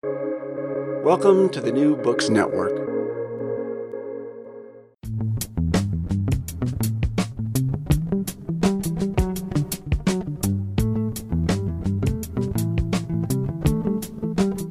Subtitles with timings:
[0.00, 2.70] Welcome to the New Books Network.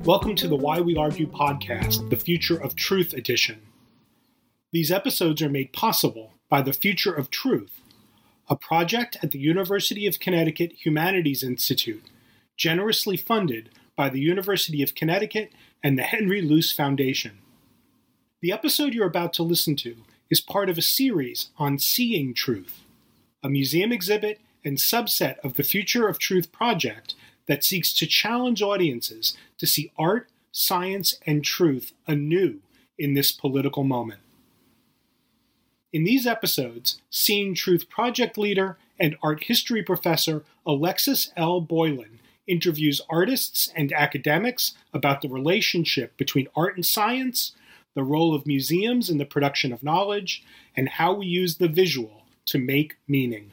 [0.06, 3.64] Welcome to the Why We Argue podcast, the Future of Truth edition.
[4.72, 7.82] These episodes are made possible by the Future of Truth,
[8.48, 12.06] a project at the University of Connecticut Humanities Institute,
[12.56, 15.52] generously funded by the University of Connecticut
[15.84, 17.40] and the Henry Luce Foundation.
[18.42, 19.98] The episode you're about to listen to
[20.30, 22.84] is part of a series on Seeing Truth,
[23.44, 27.16] a museum exhibit and subset of the Future of Truth project
[27.48, 32.60] that seeks to challenge audiences to see art, science, and truth anew
[33.00, 34.20] in this political moment.
[35.92, 41.62] In these episodes, Seeing Truth project leader and art history professor Alexis L.
[41.62, 47.54] Boylan interviews artists and academics about the relationship between art and science,
[47.96, 50.44] the role of museums in the production of knowledge,
[50.76, 53.52] and how we use the visual to make meaning.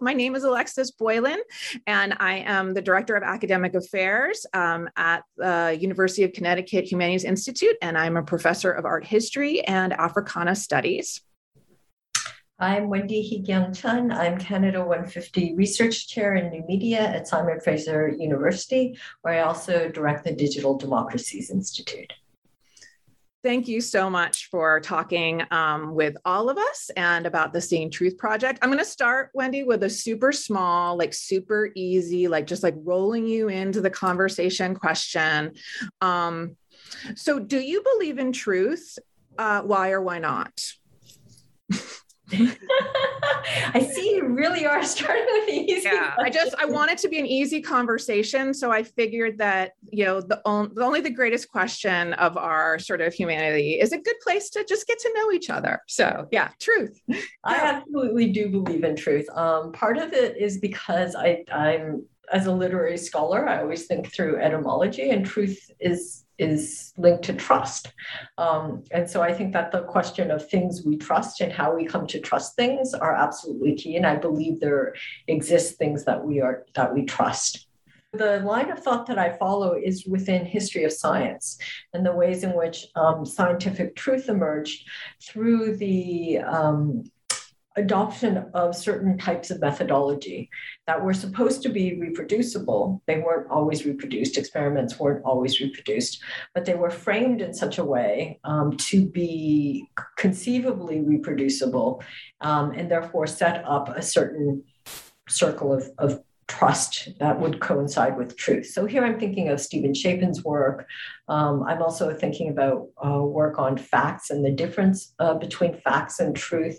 [0.00, 1.38] My name is Alexis Boylan,
[1.86, 7.24] and I am the Director of Academic Affairs um, at the University of Connecticut Humanities
[7.24, 11.20] Institute, and I'm a professor of art history and Africana studies.
[12.60, 14.12] I'm Wendy Hee-Kyung Chun.
[14.12, 19.88] I'm Canada 150 Research Chair in New Media at Simon Fraser University, where I also
[19.88, 22.12] direct the Digital Democracies Institute.
[23.42, 27.90] Thank you so much for talking um, with all of us and about the Seeing
[27.90, 28.60] Truth Project.
[28.62, 32.76] I'm going to start, Wendy, with a super small, like super easy, like just like
[32.84, 35.54] rolling you into the conversation question.
[36.00, 36.56] Um,
[37.16, 38.96] so, do you believe in truth?
[39.36, 40.52] Uh, why or why not?
[42.32, 45.88] I see you really are starting with easy.
[45.92, 49.72] Yeah, I just I want it to be an easy conversation, so I figured that
[49.90, 53.98] you know the, on, only the greatest question of our sort of humanity is a
[53.98, 55.82] good place to just get to know each other.
[55.86, 56.98] So yeah, truth.
[57.44, 59.28] I absolutely do believe in truth.
[59.34, 64.12] Um, part of it is because I I'm as a literary scholar, I always think
[64.12, 67.92] through etymology, and truth is is linked to trust.
[68.38, 71.84] Um, and so I think that the question of things we trust and how we
[71.84, 73.96] come to trust things are absolutely key.
[73.96, 74.94] And I believe there
[75.28, 77.66] exist things that we are that we trust.
[78.12, 81.58] The line of thought that I follow is within history of science
[81.92, 84.88] and the ways in which um, scientific truth emerged
[85.20, 87.04] through the um,
[87.76, 90.48] adoption of certain types of methodology
[90.86, 93.02] that were supposed to be reproducible.
[93.06, 96.22] They weren't always reproduced, experiments weren't always reproduced,
[96.54, 102.02] but they were framed in such a way um, to be conceivably reproducible
[102.40, 104.62] um, and therefore set up a certain
[105.28, 108.66] circle of, of trust that would coincide with truth.
[108.66, 110.86] So here I'm thinking of Steven Shapin's work.
[111.28, 116.20] Um, I'm also thinking about uh, work on facts and the difference uh, between facts
[116.20, 116.78] and truth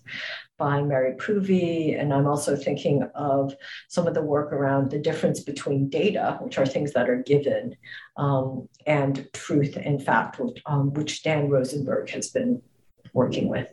[0.57, 1.99] by Mary Poovey.
[1.99, 3.55] And I'm also thinking of
[3.87, 7.75] some of the work around the difference between data, which are things that are given,
[8.17, 12.61] um, and truth and fact, which, um, which Dan Rosenberg has been
[13.13, 13.67] working with.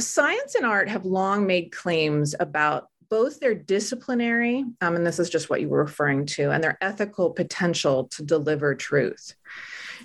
[0.00, 5.30] Science and art have long made claims about both their disciplinary, um, and this is
[5.30, 9.34] just what you were referring to, and their ethical potential to deliver truth.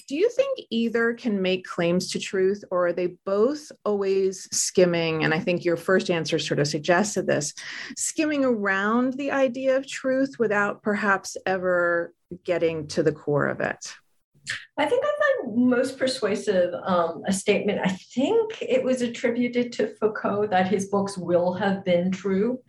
[0.09, 5.23] Do you think either can make claims to truth, or are they both always skimming?
[5.23, 7.53] And I think your first answer sort of suggested this
[7.95, 12.11] skimming around the idea of truth without perhaps ever
[12.43, 13.93] getting to the core of it?
[14.79, 17.79] I think I find most persuasive um, a statement.
[17.83, 22.59] I think it was attributed to Foucault that his books will have been true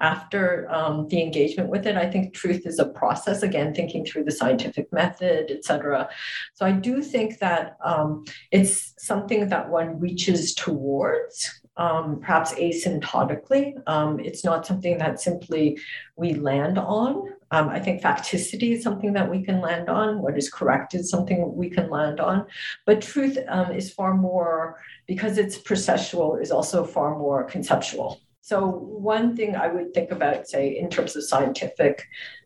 [0.00, 1.96] after um, the engagement with it.
[1.96, 6.08] I think truth is a process, again, thinking through the scientific method, et cetera.
[6.54, 11.60] So I do think that um, it's something that one reaches towards.
[11.76, 13.74] Um, perhaps asymptotically.
[13.86, 15.78] Um, it's not something that simply
[16.16, 17.32] we land on.
[17.52, 20.20] Um, I think facticity is something that we can land on.
[20.20, 22.46] What is correct is something we can land on.
[22.84, 28.20] But truth um, is far more, because it's processual, is also far more conceptual.
[28.48, 32.02] So, one thing I would think about, say, in terms of scientific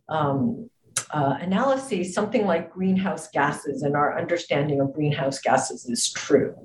[0.09, 0.69] um,
[1.13, 1.39] uh,
[2.03, 6.57] something like greenhouse gases and our understanding of greenhouse gases is true.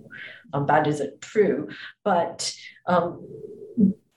[0.53, 1.69] Um, that isn't true.
[2.03, 2.51] But
[2.87, 3.27] um,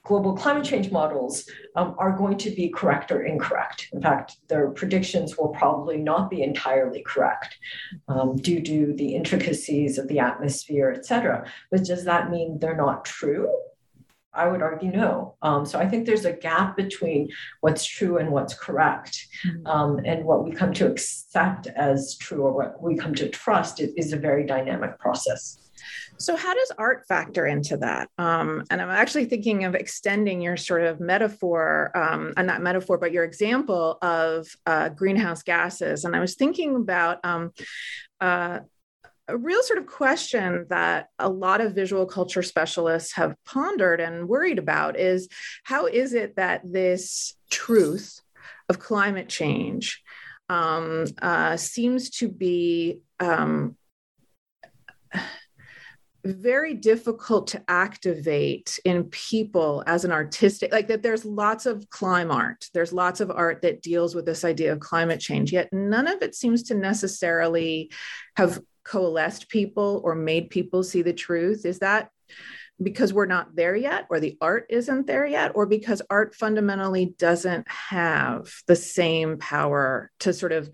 [0.03, 3.89] global climate change models um, are going to be correct or incorrect.
[3.93, 7.59] In fact, their predictions will probably not be entirely correct
[8.07, 11.45] um, due to the intricacies of the atmosphere, et cetera.
[11.69, 13.47] But does that mean they're not true?
[14.33, 15.35] I would argue no.
[15.41, 17.29] Um, so I think there's a gap between
[17.59, 19.27] what's true and what's correct.
[19.45, 19.67] Mm-hmm.
[19.67, 23.81] Um, and what we come to accept as true or what we come to trust
[23.81, 25.57] is, is a very dynamic process.
[26.17, 28.07] So, how does art factor into that?
[28.17, 32.99] Um, and I'm actually thinking of extending your sort of metaphor, um, uh, not metaphor,
[32.99, 36.05] but your example of uh, greenhouse gases.
[36.05, 37.51] And I was thinking about um,
[38.19, 38.59] uh,
[39.31, 44.27] a real sort of question that a lot of visual culture specialists have pondered and
[44.27, 45.29] worried about is
[45.63, 48.21] how is it that this truth
[48.69, 50.01] of climate change
[50.49, 53.77] um, uh, seems to be um,
[56.23, 62.29] very difficult to activate in people as an artistic like that there's lots of climb
[62.29, 66.05] art there's lots of art that deals with this idea of climate change yet none
[66.05, 67.89] of it seems to necessarily
[68.37, 71.65] have coalesced people or made people see the truth?
[71.65, 72.09] Is that
[72.81, 77.13] because we're not there yet, or the art isn't there yet, or because art fundamentally
[77.17, 80.69] doesn't have the same power to sort of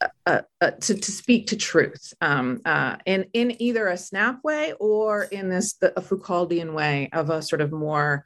[0.00, 4.42] uh, uh, uh to, to speak to truth um, uh, in in either a snap
[4.42, 8.24] way or in this the, a Foucauldian way of a sort of more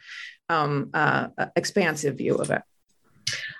[0.48, 2.62] um, uh, expansive view of it.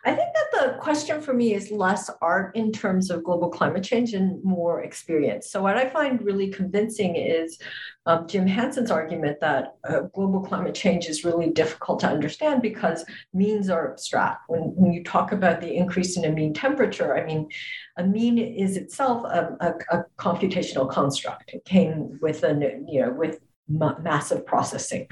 [0.05, 3.83] I think that the question for me is less art in terms of global climate
[3.83, 5.51] change and more experience.
[5.51, 7.59] So, what I find really convincing is
[8.07, 13.05] um, Jim Hansen's argument that uh, global climate change is really difficult to understand because
[13.35, 14.43] means are abstract.
[14.49, 17.49] When, when you talk about the increase in a mean temperature, I mean,
[17.97, 21.51] a mean is itself a, a, a computational construct.
[21.53, 25.09] It came with a you know with massive processing.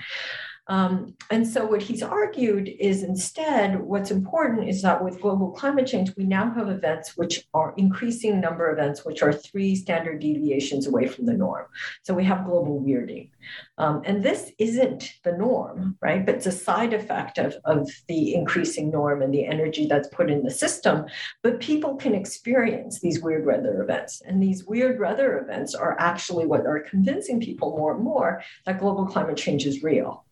[0.68, 5.86] Um, and so, what he's argued is instead, what's important is that with global climate
[5.86, 10.20] change, we now have events which are increasing number of events, which are three standard
[10.20, 11.66] deviations away from the norm.
[12.02, 13.30] So, we have global weirding.
[13.78, 16.24] Um, and this isn't the norm, right?
[16.24, 20.30] But it's a side effect of, of the increasing norm and the energy that's put
[20.30, 21.06] in the system.
[21.42, 24.22] But people can experience these weird weather events.
[24.26, 28.80] And these weird weather events are actually what are convincing people more and more that
[28.80, 30.24] global climate change is real.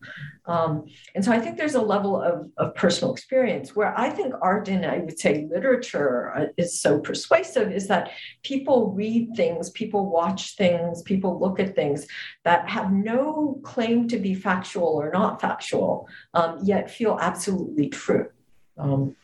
[0.47, 4.33] Um, and so I think there's a level of, of personal experience where I think
[4.41, 8.11] art and I would say literature uh, is so persuasive is that
[8.43, 12.07] people read things, people watch things, people look at things
[12.43, 18.29] that have no claim to be factual or not factual, um, yet feel absolutely true.
[18.77, 19.15] Um,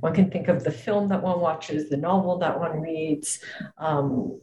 [0.00, 3.40] one can think of the film that one watches, the novel that one reads,
[3.78, 4.40] um,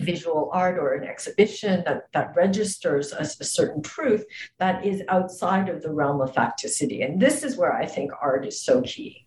[0.00, 4.24] visual art or an exhibition that, that registers a, a, certain truth
[4.58, 7.04] that is outside of the realm of facticity.
[7.04, 9.26] And this is where I think art is so key.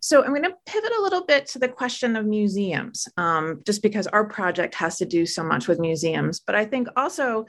[0.00, 3.82] So I'm going to pivot a little bit to the question of museums, um, just
[3.82, 6.40] because our project has to do so much with museums.
[6.40, 7.46] But I think also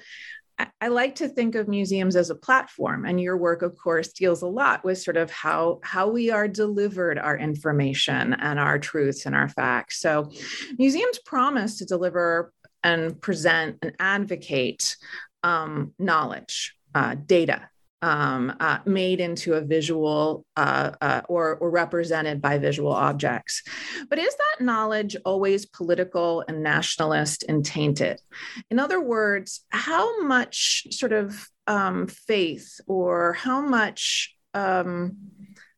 [0.80, 4.42] I like to think of museums as a platform, and your work, of course, deals
[4.42, 9.26] a lot with sort of how how we are delivered our information and our truths
[9.26, 10.00] and our facts.
[10.00, 10.32] So,
[10.78, 12.54] museums promise to deliver
[12.84, 14.96] and present and advocate
[15.44, 17.70] um, knowledge, uh, data,
[18.06, 23.64] um, uh, made into a visual uh, uh, or, or represented by visual objects.
[24.12, 28.22] But is that knowledge always political and nationalist and tainted?
[28.70, 35.18] In other words, how much sort of um, faith or how much um,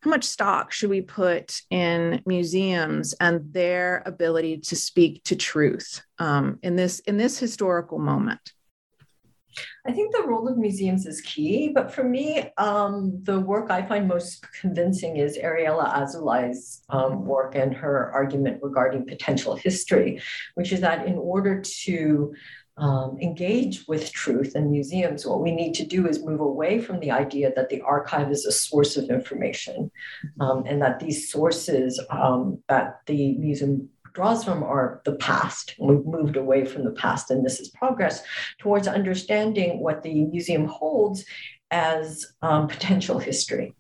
[0.02, 6.02] how much stock should we put in museums and their ability to speak to truth
[6.20, 8.52] um, in this in this historical moment?
[9.86, 13.82] I think the role of museums is key, but for me, um, the work I
[13.82, 20.22] find most convincing is Ariella Azoulay's um, work and her argument regarding potential history,
[20.56, 22.34] which is that in order to
[22.78, 27.00] um, engage with truth in museums, what we need to do is move away from
[27.00, 29.90] the idea that the archive is a source of information
[30.40, 35.76] um, and that these sources um, that the museum draws from are the past.
[35.78, 38.24] We've moved away from the past, and this is progress
[38.58, 41.24] towards understanding what the museum holds
[41.70, 43.76] as um, potential history,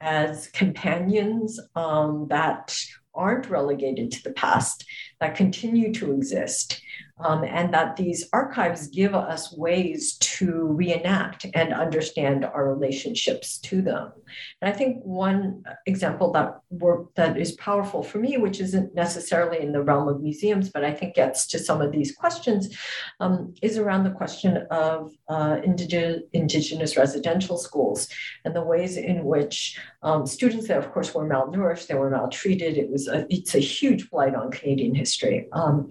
[0.00, 2.76] as companions um, that
[3.14, 4.84] aren't relegated to the past,
[5.20, 6.82] that continue to exist,
[7.22, 13.82] um, and that these archives give us ways to reenact and understand our relationships to
[13.82, 14.12] them.
[14.60, 19.60] And I think one example that work that is powerful for me, which isn't necessarily
[19.60, 22.76] in the realm of museums, but I think gets to some of these questions,
[23.20, 28.08] um, is around the question of uh, indigenous, indigenous residential schools
[28.44, 32.78] and the ways in which um, students that, of course, were malnourished, they were maltreated.
[32.78, 35.48] It was a, it's a huge blight on Canadian history.
[35.52, 35.90] Um,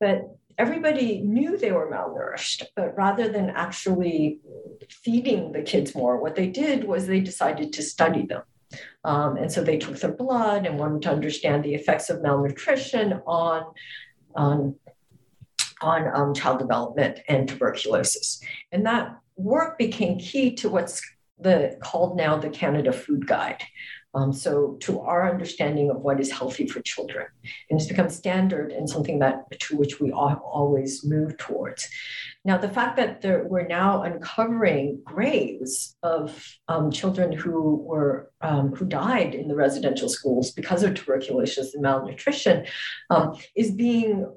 [0.00, 4.40] but everybody knew they were malnourished, but rather than actually
[4.88, 8.42] feeding the kids more, what they did was they decided to study them.
[9.04, 13.20] Um, and so they took their blood and wanted to understand the effects of malnutrition
[13.26, 13.64] on,
[14.34, 14.74] on,
[15.80, 18.40] on um, child development and tuberculosis.
[18.72, 21.02] And that work became key to what's
[21.38, 23.62] the called now the Canada Food Guide.
[24.16, 27.26] Um, so to our understanding of what is healthy for children,
[27.68, 31.86] and it's become standard and something that to which we always move towards.
[32.42, 38.74] Now, the fact that there, we're now uncovering graves of um, children who were um,
[38.74, 42.64] who died in the residential schools because of tuberculosis and malnutrition
[43.10, 44.32] um, is being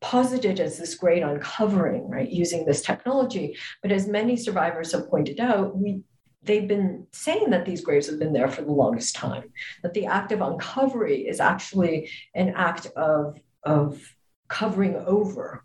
[0.00, 3.56] posited as this great uncovering, right, using this technology.
[3.82, 6.02] But as many survivors have pointed out, we
[6.44, 10.06] they've been saying that these graves have been there for the longest time, that the
[10.06, 14.14] act of uncovery is actually an act of, of
[14.48, 15.64] covering over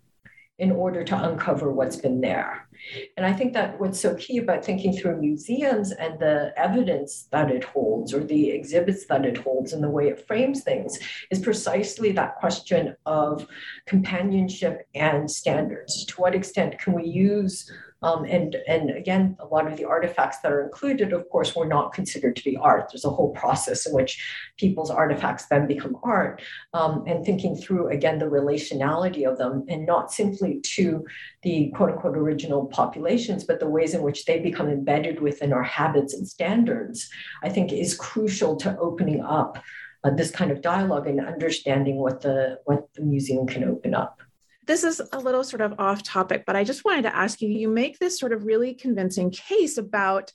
[0.58, 2.68] in order to uncover what's been there.
[3.16, 7.50] And I think that what's so key about thinking through museums and the evidence that
[7.50, 11.00] it holds or the exhibits that it holds and the way it frames things
[11.32, 13.48] is precisely that question of
[13.86, 16.06] companionship and standards.
[16.06, 20.40] To what extent can we use um, and, and again, a lot of the artifacts
[20.40, 22.90] that are included, of course, were not considered to be art.
[22.92, 24.24] There's a whole process in which
[24.58, 26.42] people's artifacts then become art.
[26.74, 31.06] Um, and thinking through, again, the relationality of them and not simply to
[31.44, 35.64] the quote unquote original populations, but the ways in which they become embedded within our
[35.64, 37.10] habits and standards,
[37.44, 39.62] I think is crucial to opening up
[40.06, 44.22] uh, this kind of dialogue and understanding what the what the museum can open up
[44.70, 47.50] this is a little sort of off topic, but I just wanted to ask you
[47.50, 50.32] you make this sort of really convincing case about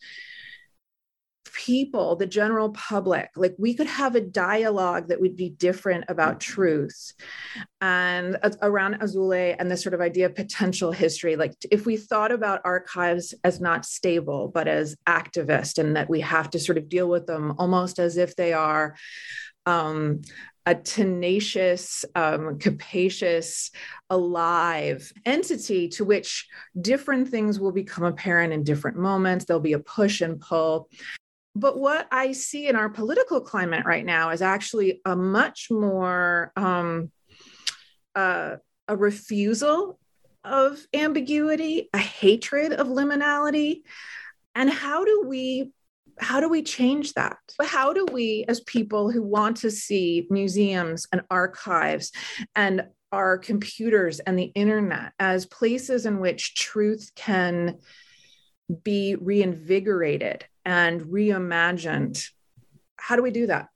[1.52, 6.40] people, the general public, like we could have a dialogue that would be different about
[6.40, 7.12] truth
[7.80, 11.36] and around Azoulay and this sort of idea of potential history.
[11.36, 16.22] Like if we thought about archives as not stable, but as activist, and that we
[16.22, 18.96] have to sort of deal with them almost as if they are
[19.64, 20.22] um,
[20.66, 23.70] a tenacious, um, capacious,
[24.08, 26.48] alive entity to which
[26.80, 29.44] different things will become apparent in different moments.
[29.44, 30.88] There'll be a push and pull.
[31.54, 36.52] But what I see in our political climate right now is actually a much more
[36.56, 37.12] um,
[38.14, 38.56] uh,
[38.88, 39.98] a refusal
[40.44, 43.82] of ambiguity, a hatred of liminality.
[44.54, 45.72] And how do we
[46.18, 47.36] how do we change that?
[47.58, 52.12] But How do we, as people who want to see museums and archives
[52.54, 57.78] and our computers and the internet as places in which truth can
[58.82, 62.28] be reinvigorated and reimagined,
[62.96, 63.68] how do we do that?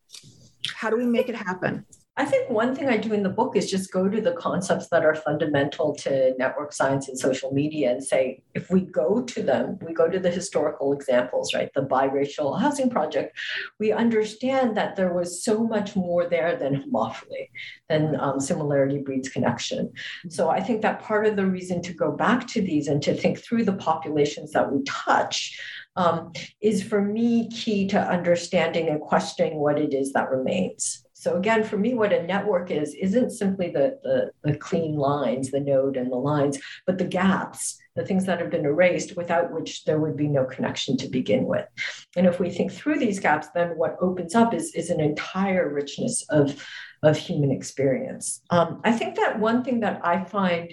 [0.74, 1.86] How do we make it happen?
[2.18, 4.88] I think one thing I do in the book is just go to the concepts
[4.88, 9.40] that are fundamental to network science and social media and say, if we go to
[9.40, 11.70] them, we go to the historical examples, right?
[11.74, 13.38] The biracial housing project,
[13.78, 17.50] we understand that there was so much more there than homophily,
[17.88, 19.92] than um, similarity breeds connection.
[20.28, 23.14] So I think that part of the reason to go back to these and to
[23.14, 25.56] think through the populations that we touch
[25.94, 31.04] um, is for me key to understanding and questioning what it is that remains.
[31.20, 35.50] So again, for me, what a network is isn't simply the, the, the, clean lines,
[35.50, 39.50] the node and the lines, but the gaps, the things that have been erased without
[39.50, 41.66] which there would be no connection to begin with.
[42.14, 45.68] And if we think through these gaps, then what opens up is, is an entire
[45.68, 46.64] richness of,
[47.02, 48.40] of human experience.
[48.50, 50.70] Um, I think that one thing that I find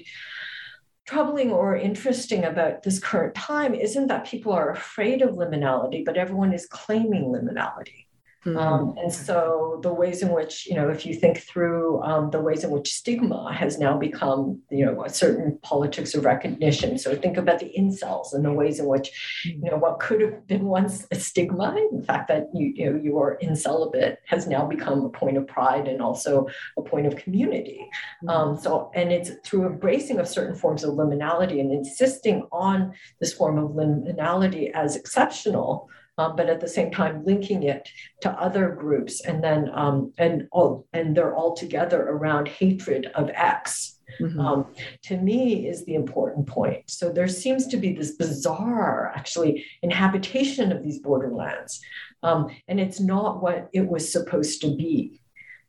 [1.07, 6.17] troubling or interesting about this current time isn't that people are afraid of liminality, but
[6.17, 8.05] everyone is claiming liminality.
[8.45, 8.57] Mm-hmm.
[8.57, 12.39] Um, and so the ways in which, you know, if you think through um, the
[12.39, 16.97] ways in which stigma has now become, you know, a certain politics of recognition.
[16.99, 19.09] So think about the incels and the ways in which,
[19.45, 22.99] you know, what could have been once a stigma, the fact that you, you know,
[23.01, 26.47] you are incelibate has now become a point of pride and also
[26.77, 27.79] a point of community.
[28.23, 28.29] Mm-hmm.
[28.29, 33.33] Um, so, and it's through embracing of certain forms of liminality and insisting on this
[33.33, 37.89] form of liminality as exceptional um, but at the same time linking it
[38.21, 43.29] to other groups and then um, and all and they're all together around hatred of
[43.29, 43.99] X.
[44.21, 44.39] Mm-hmm.
[44.39, 44.67] Um,
[45.03, 46.89] to me is the important point.
[46.89, 51.81] So there seems to be this bizarre, actually, inhabitation of these borderlands,
[52.23, 55.21] um, and it's not what it was supposed to be.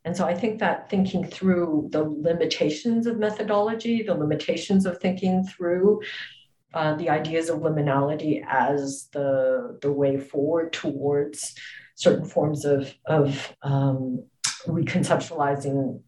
[0.05, 5.45] And so I think that thinking through the limitations of methodology, the limitations of thinking
[5.45, 6.01] through
[6.77, 11.55] uh, the ideas of liminality as the, the way forward towards
[11.95, 14.23] certain forms of, of um,
[14.67, 16.03] reconceptualizing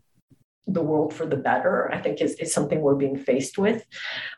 [0.66, 3.86] the world for the better, I think is, is something we're being faced with.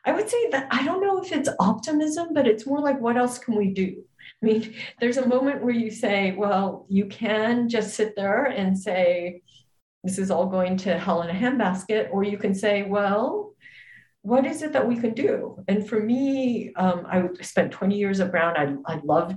[0.04, 3.16] I would say that I don't know if it's optimism, but it's more like what
[3.16, 4.04] else can we do?
[4.40, 8.78] I mean, there's a moment where you say, well, you can just sit there and
[8.78, 9.42] say,
[10.04, 13.49] this is all going to hell in a handbasket, or you can say, well,
[14.22, 15.62] what is it that we can do?
[15.66, 18.56] And for me, um, I spent 20 years at Brown.
[18.56, 19.36] I, I loved,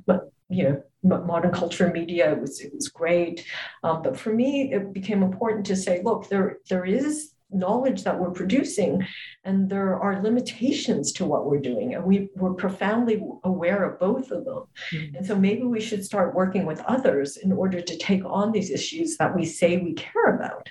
[0.50, 2.32] you know, modern culture media.
[2.34, 3.46] It was it was great,
[3.84, 8.20] um, but for me, it became important to say, look, there there is knowledge that
[8.20, 9.06] we're producing
[9.44, 14.32] and there are limitations to what we're doing and we, we're profoundly aware of both
[14.32, 15.16] of them mm-hmm.
[15.16, 18.72] and so maybe we should start working with others in order to take on these
[18.72, 20.68] issues that we say we care about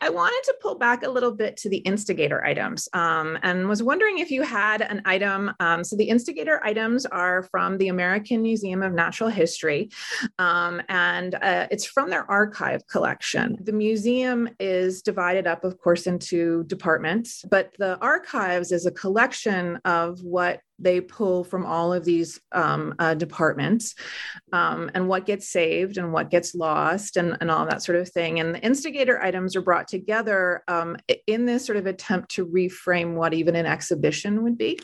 [0.00, 3.82] I wanted to pull back a little bit to the instigator items um, and was
[3.82, 5.52] wondering if you had an item.
[5.60, 9.90] Um, so, the instigator items are from the American Museum of Natural History,
[10.38, 13.56] um, and uh, it's from their archive collection.
[13.60, 19.78] The museum is divided up, of course, into departments, but the archives is a collection
[19.84, 23.94] of what they pull from all of these um, uh, departments
[24.52, 28.08] um, and what gets saved and what gets lost and, and all that sort of
[28.08, 28.40] thing.
[28.40, 33.14] And the instigator items are brought together um, in this sort of attempt to reframe
[33.14, 34.78] what even an exhibition would be.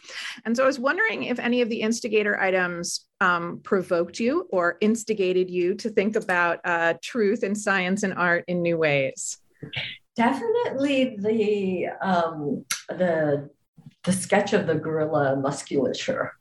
[0.44, 4.78] And so I was wondering if any of the instigator items um, provoked you or
[4.80, 9.38] instigated you to think about uh, truth and science and art in new ways.
[10.16, 13.48] Definitely the um, the
[14.04, 16.32] the sketch of the gorilla musculature.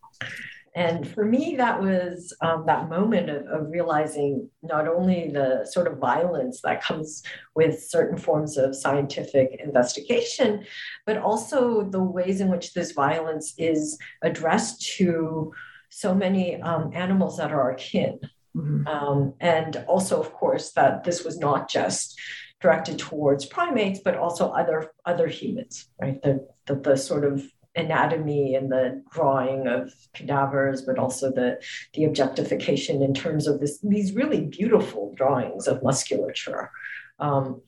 [0.74, 5.86] And for me, that was um, that moment of, of, realizing not only the sort
[5.88, 7.24] of violence that comes
[7.56, 10.64] with certain forms of scientific investigation,
[11.06, 15.52] but also the ways in which this violence is addressed to
[15.90, 18.18] so many um, animals that are akin.
[18.56, 18.88] Mm-hmm.
[18.88, 22.18] Um, and also, of course, that this was not just
[22.62, 26.22] directed towards primates, but also other other humans, right?
[26.22, 27.44] The, the, the sort of
[27.76, 31.60] anatomy and the drawing of cadavers, but also the,
[31.94, 36.72] the objectification in terms of this, these really beautiful drawings of musculature.
[37.20, 37.62] Um,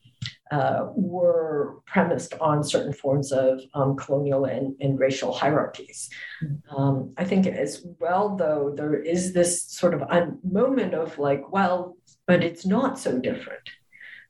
[0.50, 6.10] uh, were premised on certain forms of um, colonial and, and, racial hierarchies.
[6.42, 6.76] Mm-hmm.
[6.76, 11.50] Um, I think as well, though, there is this sort of un- moment of like,
[11.50, 13.68] well, but it's not so different.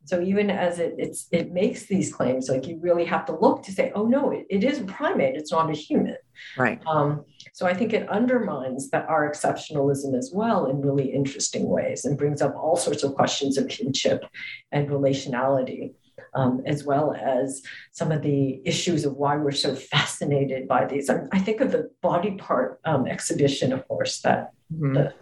[0.05, 3.62] So even as it it's it makes these claims, like you really have to look
[3.64, 6.17] to say, oh no, it, it is a primate, it's not a human.
[6.59, 6.81] Right.
[6.87, 12.05] Um, so I think it undermines that our exceptionalism as well in really interesting ways
[12.05, 14.25] and brings up all sorts of questions of kinship
[14.73, 15.95] and relationality.
[16.37, 17.62] Um, as well as
[17.93, 21.09] some of the issues of why we're so fascinated by these.
[21.09, 24.95] I, I think of the body part um, exhibition, of course, that mm-hmm.
[24.95, 25.14] the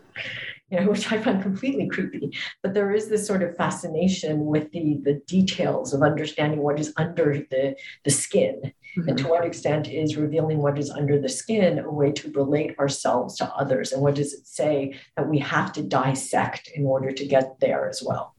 [0.72, 2.37] you know, which I find completely creepy.
[2.62, 6.92] But there is this sort of fascination with the the details of understanding what is
[6.96, 9.08] under the the skin, mm-hmm.
[9.08, 12.78] and to what extent is revealing what is under the skin a way to relate
[12.78, 17.12] ourselves to others, and what does it say that we have to dissect in order
[17.12, 18.35] to get there as well.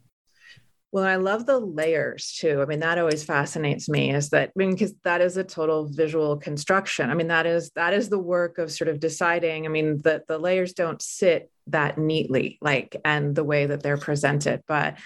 [0.91, 2.61] Well, I love the layers too.
[2.61, 5.87] I mean, that always fascinates me is that, I mean, because that is a total
[5.87, 7.09] visual construction.
[7.09, 9.65] I mean, that is that is the work of sort of deciding.
[9.65, 13.97] I mean, the the layers don't sit that neatly, like and the way that they're
[13.97, 14.62] presented.
[14.67, 14.97] But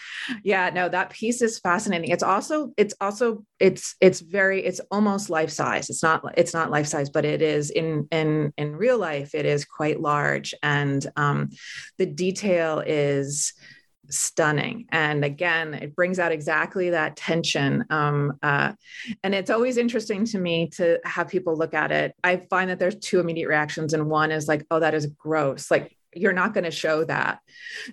[0.43, 2.09] yeah, no, that piece is fascinating.
[2.09, 5.89] It's also, it's also, it's it's very, it's almost life size.
[5.89, 9.45] It's not, it's not life size, but it is in in in real life, it
[9.45, 10.53] is quite large.
[10.63, 11.49] And um
[11.97, 13.53] the detail is
[14.09, 18.71] stunning and again it brings out exactly that tension um, uh,
[19.23, 22.79] and it's always interesting to me to have people look at it i find that
[22.79, 26.53] there's two immediate reactions and one is like oh that is gross like you're not
[26.53, 27.39] going to show that.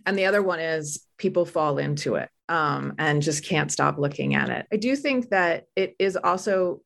[0.07, 4.35] And the other one is people fall into it um, and just can't stop looking
[4.35, 4.67] at it.
[4.73, 6.81] I do think that it is also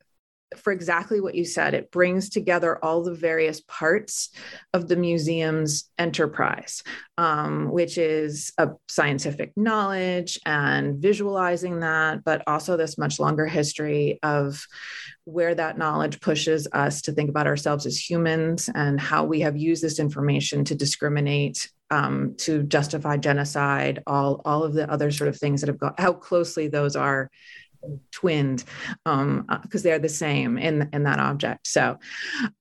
[0.56, 1.74] for exactly what you said.
[1.74, 4.30] It brings together all the various parts
[4.72, 6.82] of the museum's enterprise,
[7.18, 14.18] um, which is a scientific knowledge and visualizing that, but also this much longer history
[14.22, 14.66] of
[15.24, 19.56] where that knowledge pushes us to think about ourselves as humans and how we have
[19.56, 25.28] used this information to discriminate um, to justify genocide all all of the other sort
[25.28, 27.30] of things that have got how closely those are
[28.10, 28.64] twinned
[29.06, 31.66] um because uh, they're the same in in that object.
[31.66, 31.98] So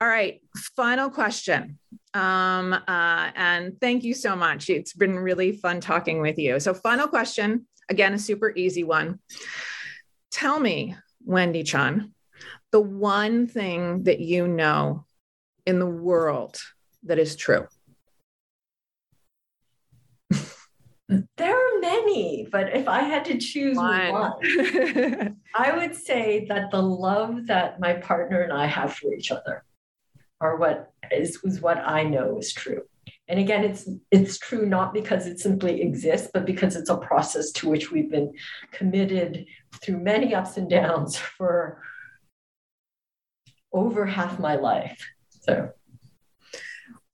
[0.02, 0.42] all right
[0.76, 1.80] final question.
[2.14, 4.70] Um uh and thank you so much.
[4.70, 6.60] It's been really fun talking with you.
[6.60, 9.20] So final question again a super easy one.
[10.32, 12.14] Tell me wendy chun
[12.72, 15.06] the one thing that you know
[15.66, 16.58] in the world
[17.04, 17.68] that is true
[21.10, 26.70] There are many, but if I had to choose one, one I would say that
[26.70, 29.64] the love that my partner and I have for each other
[30.42, 32.82] are what is, is what I know is true.
[33.30, 37.52] And again, it's it's true not because it simply exists, but because it's a process
[37.54, 38.34] to which we've been
[38.72, 39.46] committed
[39.82, 41.82] through many ups and downs for
[43.74, 45.06] over half my life.
[45.42, 45.72] So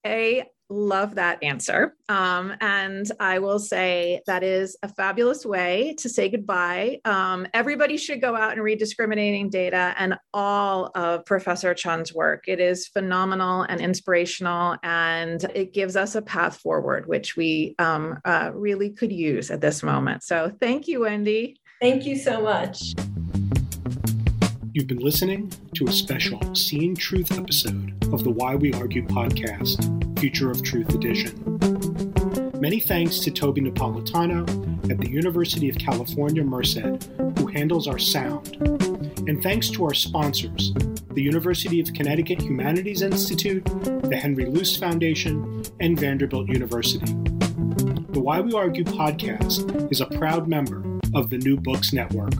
[0.05, 1.95] a love that answer.
[2.09, 6.99] Um, and I will say that is a fabulous way to say goodbye.
[7.05, 12.45] Um, everybody should go out and read Discriminating Data and all of Professor Chun's work.
[12.47, 18.19] It is phenomenal and inspirational, and it gives us a path forward, which we um,
[18.25, 20.23] uh, really could use at this moment.
[20.23, 21.59] So thank you, Wendy.
[21.81, 22.93] Thank you so much.
[24.73, 30.02] You've been listening to a special Seeing Truth episode of the Why We Argue podcast,
[30.23, 31.59] Future of Truth edition.
[32.61, 34.39] Many thanks to Toby Napolitano
[34.89, 38.55] at the University of California, Merced, who handles our sound.
[39.27, 40.71] And thanks to our sponsors,
[41.11, 47.13] the University of Connecticut Humanities Institute, the Henry Luce Foundation, and Vanderbilt University.
[48.13, 52.31] The Why We Argue podcast is a proud member of the New Books Network.